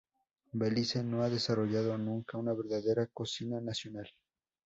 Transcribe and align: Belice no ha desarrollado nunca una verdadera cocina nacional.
Belice 0.53 1.03
no 1.03 1.21
ha 1.21 1.29
desarrollado 1.29 1.95
nunca 1.95 2.39
una 2.39 2.53
verdadera 2.55 3.05
cocina 3.05 3.61
nacional. 3.61 4.09